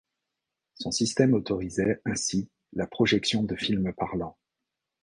Son 0.73 0.89
système 0.89 1.35
autorisait 1.35 2.01
ainsi 2.05 2.49
la 2.73 2.87
projection 2.87 3.43
de 3.43 3.55
films 3.55 3.93
parlants. 3.93 4.35